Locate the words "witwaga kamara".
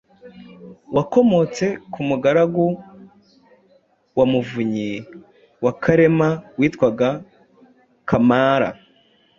6.59-8.69